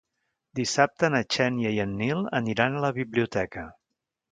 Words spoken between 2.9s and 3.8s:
biblioteca.